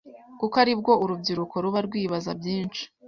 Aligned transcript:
kuko 0.39 0.55
aribwo 0.63 0.91
urubyiruko 1.03 1.55
ruba 1.63 1.79
rwibaza 1.87 2.31
byinshi 2.39 2.83